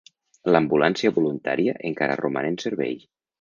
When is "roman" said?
2.23-2.49